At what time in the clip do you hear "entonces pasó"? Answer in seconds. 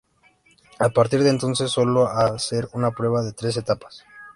1.29-2.07